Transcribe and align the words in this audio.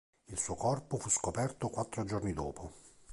Il 0.29 0.39
suo 0.39 0.55
corpo 0.55 0.97
fu 0.97 1.09
scoperto 1.11 1.69
quattro 1.69 2.03
giorni 2.05 2.33
dopo. 2.33 2.71